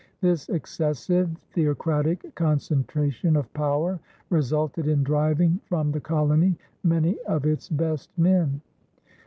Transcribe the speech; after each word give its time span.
This 0.19 0.49
excessive 0.49 1.29
theocratic 1.51 2.33
concentration 2.33 3.35
of 3.35 3.53
power 3.53 3.99
resulted 4.31 4.87
in 4.87 5.03
driving 5.03 5.59
from 5.69 5.91
the 5.91 6.01
colony 6.01 6.57
many 6.83 7.19
of 7.27 7.45
its 7.45 7.69
best 7.69 8.09
men. 8.17 8.61